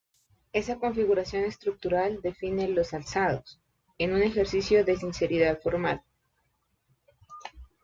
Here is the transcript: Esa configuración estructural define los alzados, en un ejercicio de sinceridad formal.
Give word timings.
Esa 0.51 0.79
configuración 0.79 1.43
estructural 1.43 2.21
define 2.23 2.67
los 2.67 2.95
alzados, 2.95 3.59
en 3.99 4.15
un 4.15 4.23
ejercicio 4.23 4.83
de 4.83 4.97
sinceridad 4.97 5.61
formal. 5.61 6.01